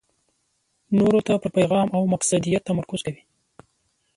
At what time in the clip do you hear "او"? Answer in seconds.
1.95-2.01